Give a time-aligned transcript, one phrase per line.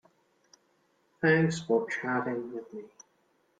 [1.21, 2.85] Thanks for chatting with me.